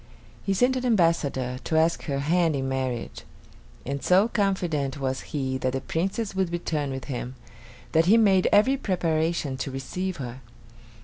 [0.43, 3.21] He sent an ambassador to ask her hand in marriage;
[3.85, 7.35] and so confident was he that the Princess would return with him,
[7.91, 10.41] that he made every preparation to receive her.